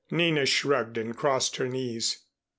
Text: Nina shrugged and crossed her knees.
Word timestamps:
Nina 0.09 0.47
shrugged 0.47 0.97
and 0.97 1.15
crossed 1.15 1.57
her 1.57 1.67
knees. 1.67 2.23